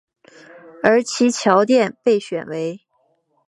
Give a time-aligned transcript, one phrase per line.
[0.81, 2.81] 而其桥殿被选为。